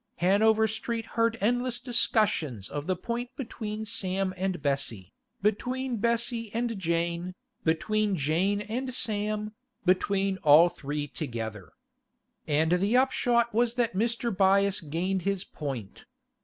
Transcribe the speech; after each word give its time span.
Hanover 0.15 0.67
Street 0.67 1.05
heard 1.13 1.37
endless 1.41 1.79
discussions 1.79 2.69
of 2.69 2.87
the 2.87 2.95
point 2.95 3.29
between 3.35 3.85
Sam 3.85 4.33
and 4.35 4.59
Bessie, 4.59 5.13
between 5.43 5.97
Bessie 5.97 6.49
and 6.55 6.79
Jane, 6.79 7.35
between 7.63 8.15
Jane 8.15 8.61
and 8.61 8.95
Sam, 8.95 9.53
between 9.85 10.37
all 10.37 10.69
three 10.69 11.05
together. 11.07 11.73
And 12.47 12.71
the 12.71 12.97
upshot 12.97 13.53
was 13.53 13.75
that 13.75 13.93
Mr. 13.93 14.35
Byass 14.35 14.79
gained 14.81 15.21
his 15.21 15.43
point. 15.43 16.05